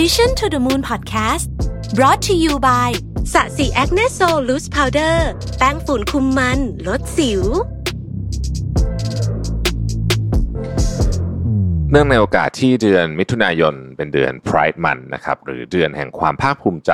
[0.00, 1.46] Mission to the Moon Podcast
[1.96, 2.90] brought to you by
[3.32, 5.28] SASI Acne Sol Loose Powder
[5.58, 7.42] แป้งฝุ่นคุมมัน ลดสิว
[11.90, 16.92] เนื่องในโอกาสที่เดือนมิถุนายนเป็นเดือน Pride Month นะครับ หรือเดือนแห่งความภาคภูมิใจ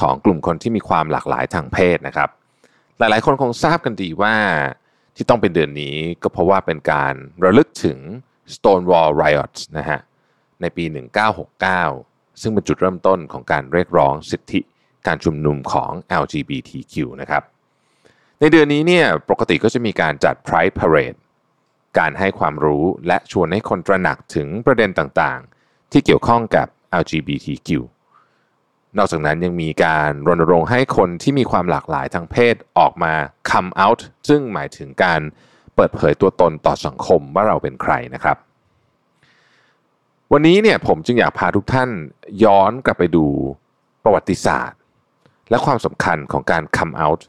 [0.00, 2.28] ของกลุ่มคนที่มีความหลากหลายทางเพศนะครับ
[2.98, 4.34] หลายๆ คนคงทราบกันดีว่า
[5.16, 7.14] ที่ต้องเป็นเดือนนี้ก็เพราะว่าเป็นการ
[7.44, 7.98] ระลึกถึง
[8.54, 10.00] Stonewall Riots นะฮะ
[10.60, 12.09] ในปี 1969
[12.40, 14.60] ซึ่งเป็นจุดเริ่มต้นของการเรียกร้องสิทธิ
[15.06, 15.90] การชุมนุมของ
[16.22, 17.42] LGBTQ นะครับ
[18.40, 21.18] ในเดือนนี้เนี่ยปกติก็จะมีการจัด Pride Parade
[21.98, 26.66] การให้ความรู้และชวนให้คนตระหนักถึงประเด็นต่างๆ ที่เกี่ยวข้องกับ
[27.00, 27.68] LGBTQ
[28.96, 33.14] นอกจากนั้นยังมีการรณรงค์ให้คนที่มีความหลากหลายทางเพศออกมา
[33.50, 35.20] come out ซึ่งหมายถึงการ
[35.74, 38.36] เปิดเผยตัวตนต่อสังคมว่าเราเป็นใครนะครับ
[40.34, 41.90] วันนี้เนี่ยผมจึงอยากพาทุกท่าน
[42.44, 43.26] ย้อนกลับไปดู
[44.04, 44.78] ประวัติศาสตร์
[45.50, 47.22] และความสำคัญของการ come out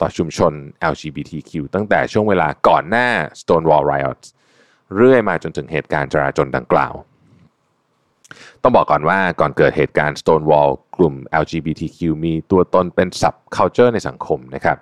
[0.00, 0.52] ต่อชุมชน
[0.92, 3.08] LGBTQ ตั้งแต่ช่วงเวลาก่อนหน้า
[3.40, 4.26] Stonewall Riots
[4.96, 6.94] เรื่อยมาจนถึงเหตุการณ์จราจนดังกล่าว
[8.62, 14.78] ต้องบอกก่อนว่าก่อนเกิดเหตุการณ์ Stonewall กลุ่ม LGBTQ มีตัวตนเป็น subculture ในสังคมนะครับ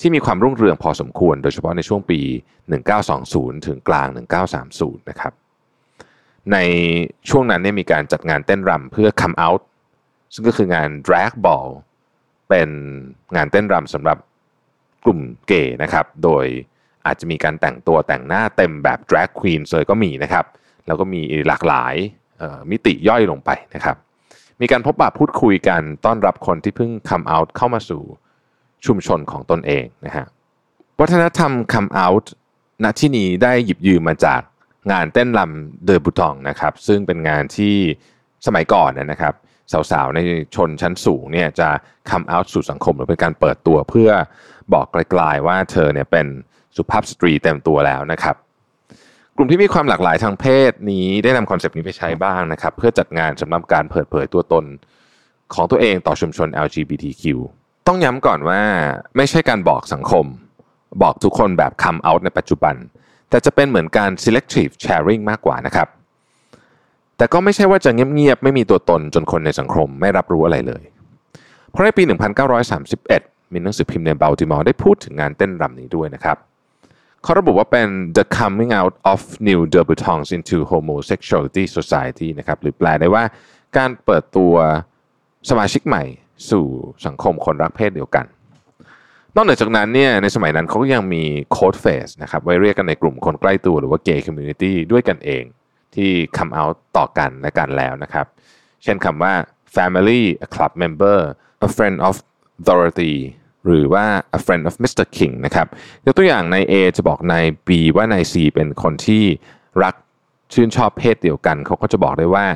[0.00, 2.20] ที่มีความรุ่งเรืองพอสมควร โดยเฉพาะในช่วงปี
[2.92, 4.08] 1920 ถึงกลาง
[4.58, 5.34] 1930 นะครับ
[6.52, 6.58] ใน
[7.28, 9.62] ช่วงนั้นเนี่ยมีการจัดงานเต้นรำเพื่อ come out
[10.34, 11.68] ซึ่งก็คืองาน drag ball
[12.48, 12.68] เป็น
[13.36, 14.18] งานเต้นรำสำหรับ
[15.04, 16.44] กลุ่มเกย์นะครับ โดย
[17.06, 20.44] อาจจะมีการแต่งตัวแต่งหน้าเต็มแบบ drag queen เลยก็มีนะครับ
[20.86, 21.94] แล้วก็มีหลากหลาย
[22.70, 23.96] มิติย่อยลงไปนะครับ
[24.60, 28.02] มีการพบปะพูดคุยกันต้อนรับคนที่เพิ่ง come out เข้ามาสู่
[28.86, 30.26] ชุมชนของตนเองนะฮะ
[31.00, 32.26] วัฒนธรรม come out
[32.84, 34.40] ณที่นี้ได้หยิบยืมมาจาก
[34.92, 37.76] งานเต้นรำเดอบุตองนะครับ ซึ่งเป็นงานที่
[38.46, 39.34] สมัยก่อนนะครับ
[39.72, 40.18] สาวๆ ใน
[40.54, 41.68] ชนชั้นสูงเนี่ยจะ
[42.10, 44.10] come out สู่สังคมหรือเป็นการเปิดตัวเพื่อ
[44.72, 46.26] บอกไกลๆว่าเธอเนี่ยเป็น
[46.76, 48.36] สุภาพสตรีเต็มตัวแล้วนะครับ
[49.36, 54.64] กลุ่มที่มีความหลากหลายทางเพศนี้ได้นำคอนเซปต์นี้ไปใช้บ้างนะครับ เพื่อจัดงานสำหรับการเปิดเผยตัวตน
[55.54, 57.24] ของตัวเองต่อชุมชน LGBTQ
[57.86, 58.62] ต้องย้ำก่อนว่า
[59.16, 60.26] ไม่ใช่การบอกสังคม
[61.02, 62.74] บอกทุกคนแบบ come out ในปัจจุบัน
[63.30, 65.88] แต่จะเป็นเหมือนการ selective sharing มากกว่านะครับ
[67.16, 70.82] แต่ก็ไม่ใช่ว่าจะเงียบๆไม่มีตัวตนจนคนในสังคมไม่รับรู้อะไรเลย
[71.70, 72.02] เพราะในปี
[72.78, 76.36] 1931 มีหนังสือพิมพ์ในบัลติมอร์ได้พูดถึงงานเต้นรำนี้ด้วยนะครับ
[77.22, 83.24] เขาระบุว่าเป็น the coming out of new debutantes into homosexuality society นะครับหรือแปลได้ว่า
[83.76, 84.54] การเปิดตัว
[85.50, 86.04] สมาชิกใหม่
[86.50, 86.64] สู่
[87.06, 88.24] สังคมคนรักเพศเดียวกัน
[89.36, 91.22] นอกจากนั้นเนี่ยในสมัยนั้นเขาก็ยังมี
[91.52, 95.44] code phrase นะครับไว้เรียกกันในกลุ่มคนใกล้ตัวหรือว่า gay community ด้วยกันเอง
[95.94, 98.26] ที่ come out ต่อกันและกันแล้วนะครับ
[98.82, 99.34] เช่นคำว่า
[99.76, 101.18] family a club member
[101.66, 102.14] a friend of
[102.68, 103.14] Dorothy
[103.66, 104.04] หรือว่า
[104.38, 105.04] a friend of Mr.
[105.16, 105.66] King นะครับ
[106.04, 107.34] ยกตัวอย่างใน A จะบอกใน
[107.66, 109.24] B ว่าใน C เป็นคนที่
[109.82, 109.94] รัก
[110.52, 112.46] ชื่นชอบเพศเดียวกัน เขาก็จะบอกได้ว่า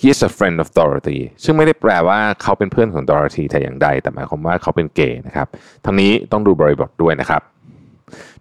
[0.00, 5.46] he is a friend of Dorothy ซึ่งไม่ได้แปลว่าเขาเป็นเพื่อนของ Dorothy แต่อย่างใด แต่หมายความว่าเขาเป็นเกย์นะครับ
[5.84, 7.42] ทั้งนี้ต้องดูบริบทด้วยนะครับ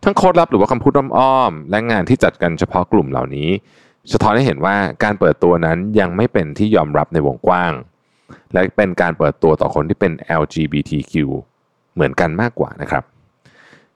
[0.03, 3.49] ทั้งโค้ดลับหรือว่าคำพูดอ้อมๆและงานที่จัดกันเฉพาะกลุ่มเหล่านี้
[4.11, 7.73] สะท้อนให้เห็นว่าการเปิดตัวนั้นยังไม่เป็นที่ยอมรับในวงกว้าง
[8.53, 11.13] และเป็นการเปิดตัวต่อคนที่เป็น LGBTQ
[11.93, 13.03] เหมือนกันมากกว่านะครับ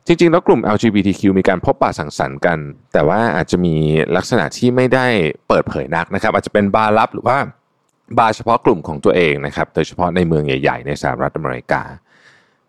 [0.09, 2.57] จริงๆ แล้วกลุ่ม LGBTQ มีการพบปะสังสรรค์กัน
[2.94, 3.75] แต่ว่าอาจจะมี
[4.16, 5.06] ลักษณะที่ไม่ได้
[5.47, 7.38] เปิดเผยนักนะครับ อาจจะเป็นบาร์ลับหรือว่า
[8.18, 11.81] บาร์เฉพาะกลุ่มของตัวเองนะครับโดยเฉพาะในเมืองใหญ่ๆ ในสหรัฐอเมริกา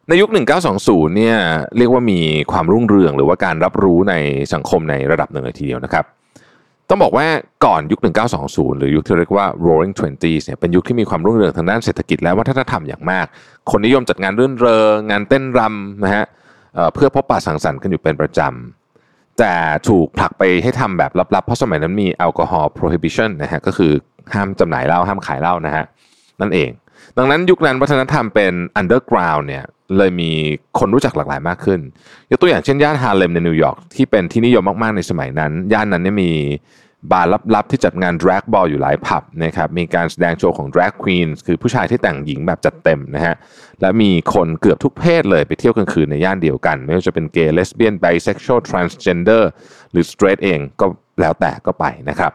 [0.08, 0.28] ในยุค
[0.72, 1.36] 1920 เนี่ย
[1.76, 2.20] เรียกว่ามี
[2.52, 4.14] ความรุ่งเรืองหรือว่าการรับรู้ใน
[4.54, 6.04] สังคมในระดับหนึ่งเลยทีเดียวนะครับ
[6.88, 7.26] ต้องบอกว่า
[7.64, 8.00] ก่อนยุค
[8.38, 13.26] 1920 หรือยุคที่เรียกว่า Roaring Twenties เนี่ยเป็นยุคที่มีความรุ่งเรืองทางด้านเศรษฐกิจและวัฒนธรรมอย่างมาก
[13.70, 16.24] คนนิยมจัดงานรื่นเริงงานเต้นรำนะฮะ
[16.94, 19.54] เพื่อพบปะสังสรรค์กันอยู่เป็นประจำ แต่
[19.88, 23.92] ถูกผลักไปให้ทำแบบลับๆ เพราะสมัยนั้นมีแอลกอฮอล์ prohibition นะฮะก็คือ
[24.34, 25.84] ห้ามจำหน่ายเหล้าห้ามขายเหล้านะฮะ
[26.40, 26.70] นั่นเอง
[27.16, 29.64] ดังนั้นยุคนั้นวัฒนธรรมเป็น underground เนี่ย
[29.96, 30.30] เลยมี
[30.78, 31.80] คนรู้จักหลากหลายมากขึ้น
[32.30, 36.30] ยกตัวอย่างเช่นย่านฮาเลมในนิวยอร์กที่เป็นที่นิยมมากๆในสมัยนั้น ย่านนั้นเนี่ยมี
[37.12, 43.34] บาร์ลับๆที่จัดงาน drag ball อยู่หลายผับนะครับมีการแสดงโชว์ของ drag queen คือผู้ชายที่แต่งหญิงแบบจัดเต็มนะฮะ
[43.80, 49.50] และมีคนเกือบทุกเพศเลยไปเที่ยวกลางคืนในย่านเดียวกัน ไม่ว่าจะเป็นเกย์เลสเบี้ยน bisexual transgender
[49.90, 50.86] หรือ straight เองก็
[51.20, 52.32] แล้วแต่ก็ไปนะครับ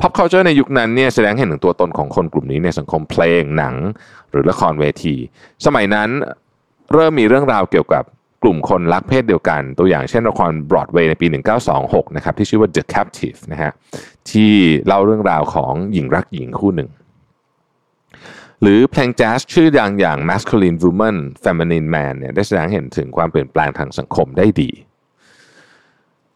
[0.00, 3.74] pop culture ในยุคนั้นเนี่ยแสดงให้เห็นถึงตัวตนของคนกลุ่มนี้ในสังคมเพลงหนัง
[4.30, 5.16] หรือละครเวที
[5.66, 6.08] สมัยนั้น
[6.92, 8.04] เริ่มมีเรื่องราวเกี่ยวกับ
[8.44, 11.26] กลุ่มคนรักเพศเดียวกัน ตัวอย่างเช่นละครบรอดเวย์ในปี
[11.70, 13.72] 1926 นะครับที่ชื่อว่า The Captive นะฮะ
[14.30, 14.52] ที่
[14.86, 16.90] เล่าเรื่องราวของหญิงรักหญิงคู่หนึ่ง
[18.62, 24.70] หรือเพลงแจ๊สชื่อดังอย่าง masculine woman feminine man เนี่ยได้แสดงเห็นถึงความเปลี่ยนแปลงทางสังคมได้ดี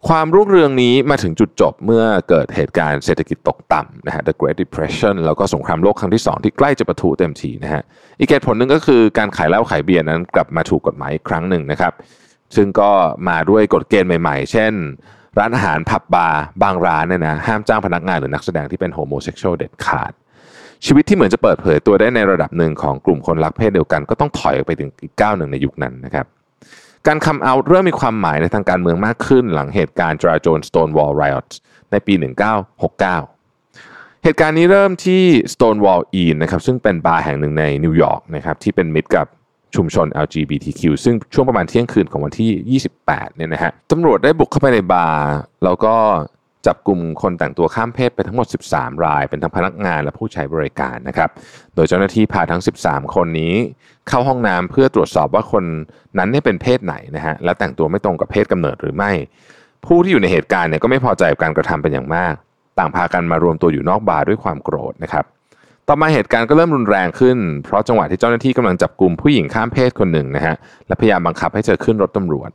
[0.09, 7.83] ความรุ่งเรืองนี้มาถึงจุดจบเมื่อเกิดเหตุการณ์เศรษฐกิจตกต่ำนะฮะ the Great Depression แล้วก็สงครามโลกครั้งที่ 2 ที่ใกล้จะประทุเต็มทีนะฮะ
[8.19, 11.93] อีกเหตุผลหนึ่งก็คือการขายเหล้าขายเบียร์นั้นกลับมาถูกกฎหมายอีกครั้งหนึ่งนะครับ
[12.57, 12.91] ซึ่งก็
[13.29, 14.73] มาด้วยกฎเกณฑ์ใหม่ๆ เช่น
[15.39, 20.13] ร้านอาหารผับบาร์บางร้านเนี่ยนะห้ามจ้างพนักงานหรือนักแสดงที่เป็น homosexual เด็ดขาด
[20.87, 26.27] ชีวิตที่เหมือนจะเปิดเผยตัวได้ในระดับหนึ่งของกลุ่มคนรักเพศเดียวกัน ก็ต้องถอยออกไปถึงอีกก้าวหนึ่งในยุคนั้นนะครับ
[27.09, 31.49] การ come out เริ่มมีความหมายในทางการเมืองมากขึ้น หลังเหตุการณ์จลาจล Stonewall Riot
[31.91, 32.15] ในปี
[32.79, 35.23] 1969 เหตุการณ์นี้เริ่มที่
[35.53, 39.27] Stonewall Inn นะครับซึ่งเป็นบาร์แห่งหนึ่งในนิวยอร์กนะครับที่เป็นมิตรกับ
[39.77, 45.27] ชุมชน LGBTQ ซึ่งช่วงประมาณเที่ยงคืนของวันที่ 28 เนี่ยนะฮะตำรวจได้บุกเข้าไปในบาร์
[45.65, 45.95] แล้วก็
[46.67, 51.31] จับกลุ่มคนแต่งตัวข้ามเพศไปทั้งหมด 13 ราย เป็นทั้งพนักงานและผู้ใช้บริการนะครับ
[51.75, 53.55] โดยเจ้าหน้าที่พาทั้ง 13 คนนี้
[54.09, 55.65] เข้าห้องน้ำเพื่อตรวจสอบว่าคน
[56.19, 59.11] นั้นเนี่ยเป็นเพศไหนนะฮะ และแต่งตัวไม่ตรงกับเพศกำเนิดหรือไม่
[59.87, 62.35] ผู้ที่อยู่ในเหตุการณ์เนี่ยก็ไม่พอใจกับการกระทำเป็นอย่างมาก
[62.79, 65.25] ต่างพากันมารวมตัวอยู่นอกบาร์ด้วยความโกรธนะครับ
[65.89, 70.55] ต่อมาเหตุการณ์ก็เริ่มรุนแรงขึ้น เพราะจังหวะที่เจ้าหน้าที่กำลังจับกลุ่มผู้หญิงข้ามเพศคนหนึ่งนะฮะ
[70.87, 72.51] และพยายามบังคับให้เธอขึ้นรถตำรวจ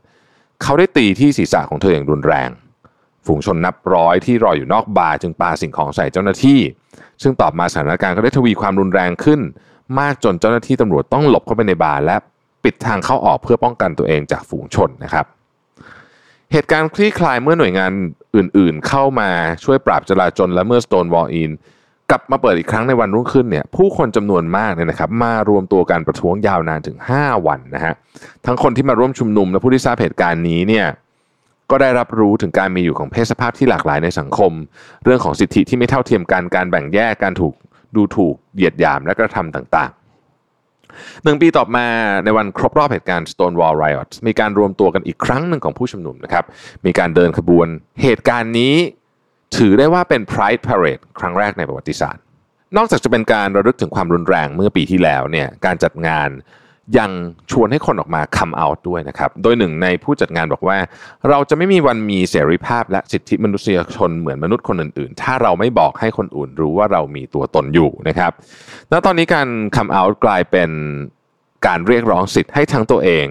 [0.61, 2.49] เขาได้ตีที่ศีรษะของเธออย่างรุนแรง
[3.25, 6.59] ฝูงชนนับร้อยที่รออยู่นอกบาร์จึงปาสิ่งของใส่เจ้าหน้าที่
[7.21, 9.39] ซึ่งต่อมาสถานการณ์ก็ได้ทวีความรุนแรงขึ้น
[9.99, 12.17] มากจนเจ้าหน้าที่ตำรวจต้องหลบเข้าไปในบาร์และ
[12.63, 15.25] ปิดทางเข้าออกเพื่อป้องกันตัวเองจากฝูงชนนะครับ
[16.51, 17.91] เหตุการณ์คลี่คลายเมื่อหน่วยงาน
[18.35, 19.29] อื่นๆ เข้ามา
[19.63, 21.51] ช่วยปราบจลาจลและเมื่อ Stonewall Inn
[22.09, 27.93] กลับมาเปิดอีกครั้งในวันรุ่งขึ้นเนี่ยผู้คนจำนวนมากเนี่ยนะครับมารวมตัวกันประท้วงยาวนานถึง 5 วันนะฮะ
[28.45, 30.85] ทั้งคนที่มาร่วมชุมนุมและผู้ที่ทราบเหตุการณ์นี้เนี่ย
[31.71, 34.51] ก็ได้รับรู้ถึงการมีอยู่ของเพศสภาพที่หลากหลายในสังคม
[35.03, 37.53] เรื่องของสิทธิที่ไม่เท่าเทียมกันการแบ่งแยกการถูก
[37.95, 41.87] ดูถูกเหยียดหยามและกระทำต่างๆหนึ่งปีต่อมา
[42.23, 46.45] ในวันครบรอบเหตุการณ์ Stonewall Riot มีการรวมตัวกันอีกครั้งหนึ่งของผู้ชุมนุมนะครับ
[46.85, 47.67] มีการเดินขบวน
[48.01, 48.75] เหตุการณ์นี้
[49.57, 52.21] ถือได้ว่าเป็น Pride Parade ครั้งแรกในประวัติศาสตร์
[52.77, 56.29] นอกจากจะเป็นการระลึกถึงความรุนแรงเมื่อปีที่แล้วเนี่ยการจัดงาน
[56.99, 57.11] ยัง
[57.51, 60.77] ชวนให้คนออกมา come out ด้วยนะครับ โดยหนึ่งในผู้จัดงานบอกว่า
[61.29, 68.31] เราจะไม่มีวันมีเสรีภาพและสิทธิมนุษยชนเหมือนมนุษย์คนอื่นๆ ถ้าเราไม่บอกให้คนอื่นรู้ว่าเรามีตัวตนอยู่นะครับ
[68.89, 70.69] แล้วตอนนี้การ come out กลายเป็น
[71.67, 73.25] การเรียกร้องสิทธิ์ให้ทั้งตัวเอง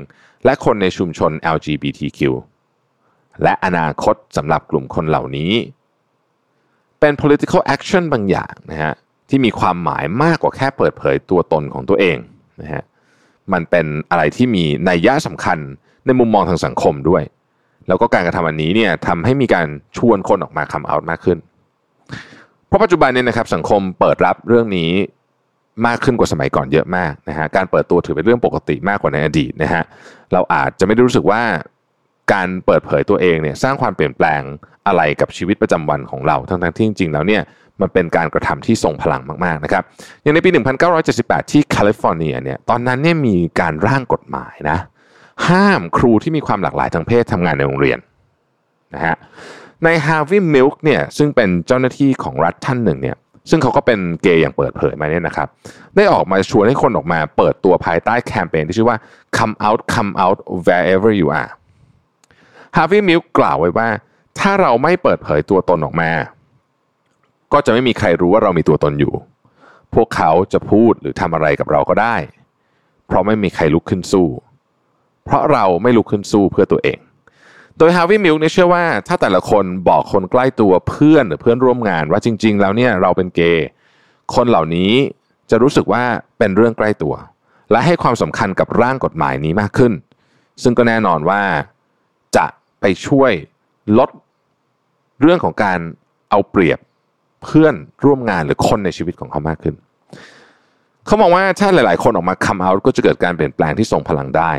[0.44, 2.20] และคนในชุมชน LGBTQ
[3.42, 5.52] และอนาคตสำหรับกลุ่มคนเหล่านี้
[7.00, 8.94] เป็น political action บางอย่างนะฮะ
[9.28, 12.18] ที่มีความหมายมากกว่าแค่เปิดเผยตัวตนของตัวเอง
[12.62, 12.82] นะฮะ
[13.52, 15.58] มันเป็นอะไรที่มีนัยยะสำคัญ
[16.06, 17.22] ในมุมมองทางสังคมด้วย
[17.88, 19.66] แล้วก็การกระทำอันนี้เนี่ยทำให้มีการ
[19.96, 21.38] ชวนคนออกมาคัมเอาท์มากขึ้น
[22.66, 24.90] เพราะปัจจุบันเนี่ยนะครับสังคมเปิดรับเรื่องนี้
[25.86, 29.82] มากขึ้นกว่าสมัยก่อนเยอะมากนะฮะการเปิดตัวถือเป็นเรื่องปกติมากกว่าในอดีตนะฮะ
[30.32, 31.42] เราอาจจะไม่ได้รู้สึกว่า
[32.32, 34.42] การเปิดเผยตัวเองเนี่ยสร้างความเปลี่ยนแปลง
[34.86, 37.42] อะไรกับชีวิตประจำวันของเรา ทั้งๆที่จริงๆแล้วเนี่ย
[37.80, 39.82] มันเป็นการกระทำที่ทรงพลังมากๆนะครับ
[40.22, 40.50] อย่างในปี
[41.00, 44.78] 1978 ที่แคลิฟอร์เนียเนี่ยตอนนั้นเนี่ยมีการร่างกฎหมายนะ
[45.48, 47.98] ห้ามครูที่มีความหลากหลายทางเพศทำงานในโรงเรียน
[48.94, 49.16] นะฮะ
[49.84, 53.16] ในฮาร์วีมิลค์เนี่ยซึ่งเป็นเจ้าหน้าที่ของรัฐท่านหนึ่งเนี่ย
[53.50, 55.48] ซึ่งเขาก็เป็นเกย์อย่างเปิดเผยมาเนี่ยนะครับ
[55.96, 58.98] ได้ออกมาชวนให้คนออกมาเปิดตัวภายใต้แคมเปญที่ชื่อว่า
[59.36, 61.50] come out come out wherever you are
[62.76, 63.88] ฮาร์วีมิลกล่าวไว้ว่า
[64.38, 66.10] ถ้าเราไม่เปิดเผยตัวตนออกมา
[67.52, 69.14] ก็จะไม่มีใครรู้ว่าเรามีตัวตนอยู่
[69.94, 72.16] พวกเขาจะพูดหรือทำอะไรกับเราก็ได้
[73.06, 74.28] เพราะไม่มีใครลุกขึ้นสู้
[75.24, 76.98] เพราะเราไม่ลุกขึ้นสู้เพื่อตัวเอง
[77.78, 83.66] โดยฮาวิมิลเนี่ยเชื่อว่า ถ้าแต่ละคนบอกคนใกล้ตัวเพื่อนหรือเพื่อนร่วมงานว่าจริง ๆ แล้วเนี่ยเราเป็นเกย์
[84.34, 84.92] คนเหล่านี้
[85.50, 86.04] จะรู้สึกว่า
[86.38, 87.14] เป็นเรื่องใกล้ตัว
[87.70, 89.92] และให้ความสำคัญกับร่างกฎหมายนี้มากขึ้น
[90.62, 91.42] ซึ่งก็แน่นอนว่า
[92.36, 92.46] จะ
[92.82, 93.32] ไปช่วย
[93.98, 94.10] ลด
[95.20, 95.78] เรื่องของการ
[96.30, 96.78] เอาเปรียบ
[97.44, 97.74] เพื่อน
[98.04, 99.74] ร่วมงานหรือคนในชีวิตของเขามากขึ้น
[101.06, 104.52] เขามองว่าถ้าหลาย ๆ คนออกมาคัมเอาท์ก็จะเกิดการเปลี่ยนแปลงที่ทรงพลังได้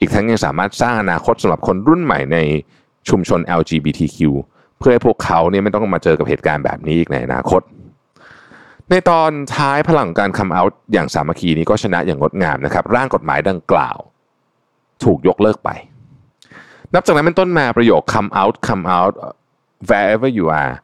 [0.00, 2.38] อีกทั้งยังสามารถสร้างอนาคตสำหรับคนรุ่นใหม่ใน
[3.08, 4.18] ชุมชน LGBTQ
[4.78, 7.62] เพื่อให้พวกเขาเนี่ยไม่ต้องมาเจอกับเหตุการณ์แบบนี้อีกในอนาคต
[8.90, 13.98] ในตอนท้ายพลังการคัมเอาท์อย่างสามัคคีนี้ก็ชนะอย่างงดงามนะครับ ร่างกฎหมายดังกล่าว
[15.04, 15.70] ถูกยกเลิกไป
[16.94, 19.14] นับจากนั้นเป็นต้นมาประโยค come out come out
[19.88, 20.74] wherever you are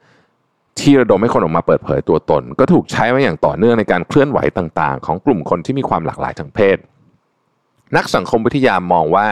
[0.80, 6.76] ที่ระดมให้คนออกมาเปิดเผยตัวตน ก็ถูกใช้มาอย่างต่อเนื่องในการเคลื่อนไหวต่างๆ ของกลุ่มคนที่มีความหลากหลายทางเพศ
[7.96, 9.26] นักสังคมวิทยามองว่า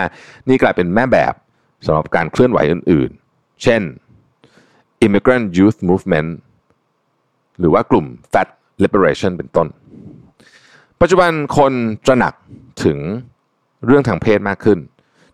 [0.48, 1.34] นี่กลายเป็นแม่แบบ
[1.86, 3.82] สำหรับการเคลื่อนไหวอื่นๆ เช่น
[5.06, 6.30] Immigrant Youth Movement
[7.58, 8.48] หรือว่ากลุ่ม Fat
[8.82, 9.66] Liberation เป็นต้น
[11.00, 11.72] ปัจจุบันคน
[12.06, 12.34] ตระหนัก
[12.84, 12.98] ถึง
[13.86, 14.78] เรื่องทางเพศมากขึ้น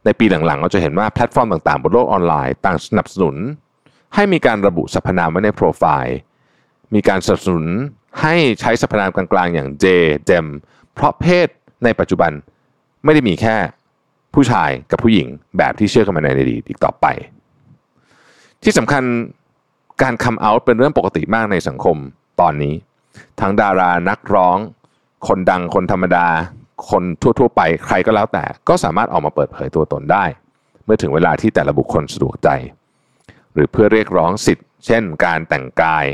[0.07, 3.37] ในปีหลังๆ เราจะเห็นว่าแพลตฟอร์มต่างๆ บนโลกออนไลน์ต่างสนับสนุน
[4.15, 6.17] ให้มีการระบุสรรพนามไว้ในโปรไฟล์
[6.95, 7.67] มีการสนับสนุน
[8.23, 9.85] ให้ใช้สรรพนามกลางๆ อย่างเจ
[10.27, 10.47] เจม
[10.95, 11.49] เพราะเพศ
[11.85, 12.33] ในปัจจุบัน
[13.05, 13.57] ไม่ได้มีแค่
[14.35, 17.07] ผู้ชายกับผู้หญิงแบบที่เชื่อกันมาในอดีตอีกต่อไป
[18.63, 19.03] ที่สำคัญ
[20.03, 21.97] การคัมเอาท์เป็นเรื่องปกติมากในสังคม
[22.41, 22.75] ตอนนี้
[23.41, 24.59] ทั้งดารานักร้อง
[25.27, 26.27] คนดังคนธรรมดา
[26.91, 30.25] คนทั่วๆไปใครก็แล้วแต่ ก็สามารถออกมาเปิดเผยตัวตนได้
[30.85, 32.49] เมื่อถึงเวลาที่แต่ละบุคคลสะดวกใจ
[33.53, 36.07] หรือเพื่อเรียกร้องสิทธิ์ เช่น การแต่งกาย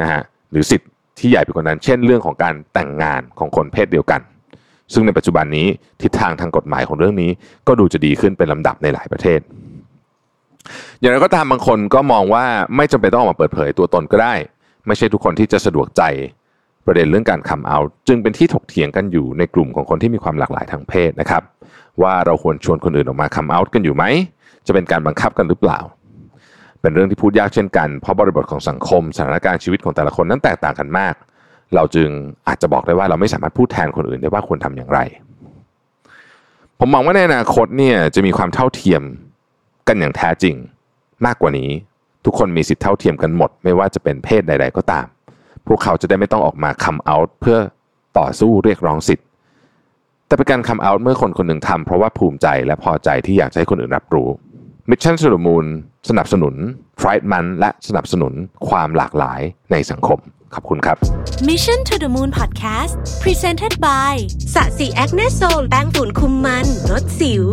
[0.00, 4.20] นะฮะหรือสิทธิ์ที่ใหญ่ไปกว่านั้น เช่น เรื่องของการแต่งงานของคนเพศเดียวกัน
[4.92, 5.66] ซึ่งในปัจจุบันนี้
[6.02, 7.30] ทิศทางทางกฎหมายของเรื่องนี้
[7.68, 9.40] ก็ดูจะดีขึ้นเป็นลำดับในหลายประเทศ
[11.00, 12.44] อย่างไรก็ตามบางคนก็มองว่า
[12.76, 14.34] ไม่จำเป็นต้องออกมาเปิดเผยตัวตนก็ได้
[14.86, 16.02] ไม่ใช่ทุกคนที่จะสะดวกใจ
[16.86, 21.42] ประเด็นเรื่องการคัมเอาจึงเป็นที่ถกเถียงกันอยู่ในกลุ่มของคนที่มีความหลากหลายทางเพศนะครับ
[22.02, 24.04] ว่าเราควรชวนคนอื่นออกมาคัมเอากันอยู่ไหม
[24.66, 25.78] จะเป็นการบังคับกันหรือเปล่า
[26.80, 31.14] เป็นเรื่องที่พูดยากเช่นกัน เพราะบริบทของสังคม สถานการณ์ชีวิตของแต่ละคนนั้นแตกต่างกันมาก
[31.74, 32.08] เราจึง
[32.48, 35.00] อาจจะบอกได้ว่าเราไม่สามารถพูดแทนคนอื่นได้ว่าควรทำอย่างไร
[36.78, 39.02] ผมมองว่าในอนาคตเนี่ยจะมีความเท่าเทียม
[39.88, 40.54] กันอย่างแท้จริง
[41.26, 41.70] มากกว่านี้
[42.24, 45.06] ทุกคนมีสิทธิเท่าเทียมกันหมด ไม่ว่าจะเป็นเพศใด ๆ ก็ตาม
[45.74, 47.58] วกเขาจะได้ไม่ต้องออกมาคัมเอาท์เพื่อ
[48.18, 49.26] ต่อสู้เรียกร้องสิทธิ์
[50.26, 54.28] แต่เป็นการคัมเอาท์เมื่อคนคนหนึ่งทำเพราะว่าภูมิใจและพอใจที่อยากให้คนอื่นรับรู้
[54.90, 55.66] Mission to the Moon
[56.08, 56.54] สนับสนุน
[57.00, 58.32] Pride Month และสนับสนุน
[58.68, 59.40] ความหลากหลาย
[59.72, 60.18] ในสังคม
[60.54, 60.96] ขอบคุณครับ
[61.50, 62.92] Mission to the Moon Podcast
[63.24, 64.12] Presented by
[64.54, 67.46] สะสีแอคเนโซลแป้งฝุ่นคุมมันลดสิว